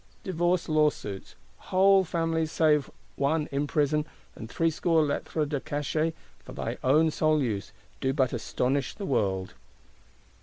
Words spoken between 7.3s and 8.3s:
use, do